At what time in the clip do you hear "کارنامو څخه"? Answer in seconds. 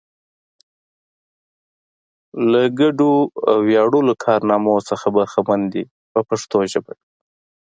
4.25-5.05